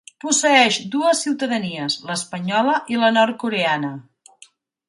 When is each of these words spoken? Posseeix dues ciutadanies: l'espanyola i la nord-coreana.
Posseeix 0.23 0.77
dues 0.95 1.19
ciutadanies: 1.25 1.99
l'espanyola 2.13 2.81
i 2.95 3.01
la 3.05 3.15
nord-coreana. 3.19 3.93